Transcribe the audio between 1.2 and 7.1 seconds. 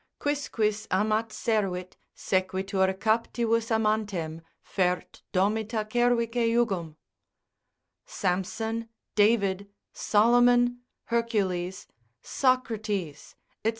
servit, sequitur captivus amantem, Fert domita cervice jugum———